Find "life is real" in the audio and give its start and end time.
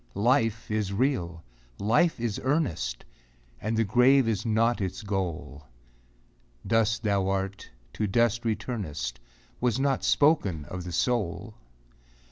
0.15-1.43